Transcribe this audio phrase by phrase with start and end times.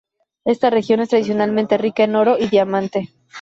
[0.45, 3.13] Esta región es tradicionalmente rica en oro y diamante.